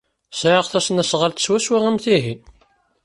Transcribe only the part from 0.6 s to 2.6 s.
tasnasɣalt swaswa am tihin.